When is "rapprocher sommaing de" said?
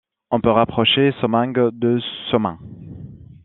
0.49-1.99